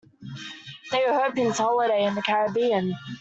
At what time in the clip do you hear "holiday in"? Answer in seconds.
1.61-2.15